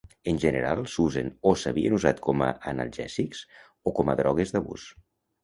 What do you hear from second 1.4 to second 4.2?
o s'havien usat com a analgèsics o com a